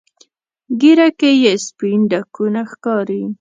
[0.79, 3.23] ږیره کې یې سپین ډکونه ښکاري.